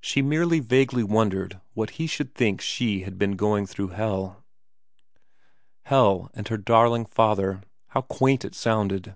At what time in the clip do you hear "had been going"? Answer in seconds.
3.02-3.66